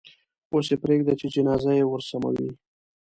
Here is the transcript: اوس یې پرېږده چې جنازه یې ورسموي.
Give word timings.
اوس 0.53 0.67
یې 0.71 0.77
پرېږده 0.83 1.13
چې 1.19 1.27
جنازه 1.33 1.71
یې 1.79 1.85
ورسموي. 1.87 2.49